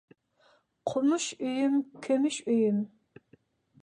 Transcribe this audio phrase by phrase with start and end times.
[0.91, 1.75] قومۇش ئۆيۈم،
[2.07, 2.81] كۈمۈش ئۆيۈم.